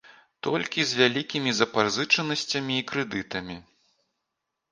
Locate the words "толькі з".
0.45-0.95